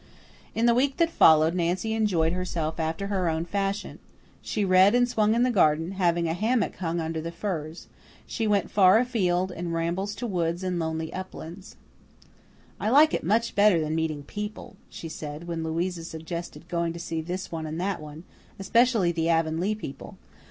[0.55, 3.99] In the week that followed Nancy enjoyed herself after her own fashion.
[4.41, 7.87] She read and swung in the garden, having a hammock hung under the firs.
[8.25, 11.75] She went far afield, in rambles to woods and lonely uplands.
[12.79, 16.99] "I like it much better than meeting people," she said, when Louisa suggested going to
[16.99, 18.23] see this one and that one,
[18.57, 20.17] "especially the Avonlea people.